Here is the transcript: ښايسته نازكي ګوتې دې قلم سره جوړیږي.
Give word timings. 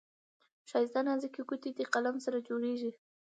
ښايسته 0.69 0.99
نازكي 1.07 1.41
ګوتې 1.49 1.69
دې 1.77 1.85
قلم 1.93 2.15
سره 2.25 2.37
جوړیږي. 2.47 2.91